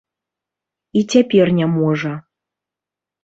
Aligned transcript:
І 1.01 1.03
цяпер 1.15 1.51
не 1.59 1.67
можа. 1.75 2.13